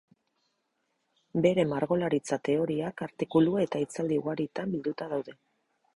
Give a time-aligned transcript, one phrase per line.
[1.45, 5.41] Bere margolaritza teoriak, artikulu eta hitzaldi ugaritan bilduta daude.